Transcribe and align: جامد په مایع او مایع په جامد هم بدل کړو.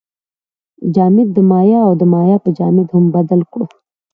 جامد 0.95 1.27
په 1.35 1.41
مایع 1.49 1.79
او 1.87 1.93
مایع 2.13 2.37
په 2.45 2.49
جامد 2.57 2.87
هم 2.93 3.05
بدل 3.15 3.41
کړو. 3.51 3.65